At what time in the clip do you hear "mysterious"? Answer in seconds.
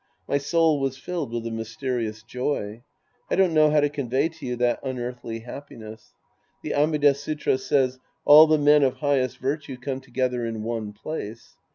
1.51-2.23